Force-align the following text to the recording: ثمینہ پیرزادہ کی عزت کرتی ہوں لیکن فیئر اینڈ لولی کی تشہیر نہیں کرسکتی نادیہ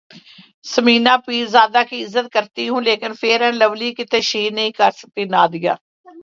ثمینہ 0.65 1.15
پیرزادہ 1.25 1.81
کی 1.89 2.03
عزت 2.03 2.31
کرتی 2.33 2.67
ہوں 2.69 2.81
لیکن 2.81 3.13
فیئر 3.13 3.41
اینڈ 3.41 3.57
لولی 3.57 3.93
کی 3.93 4.05
تشہیر 4.05 4.51
نہیں 4.51 4.71
کرسکتی 4.71 5.23
نادیہ 5.25 5.71